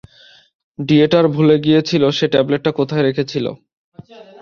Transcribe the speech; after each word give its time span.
Dieter 0.79 1.25
ভুলে 1.27 1.55
গিয়েছিল 1.65 2.03
সে 2.17 2.25
ট্যাবলেটটা 2.27 2.71
কোথায় 2.79 3.03
রেখেছিল। 3.03 3.45